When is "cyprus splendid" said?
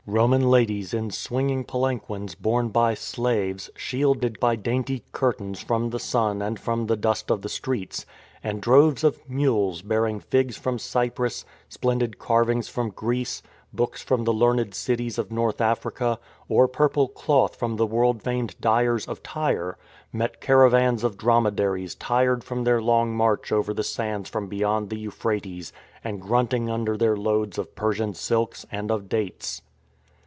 10.79-12.17